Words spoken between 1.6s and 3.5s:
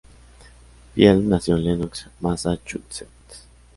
Lenox, Massachusetts.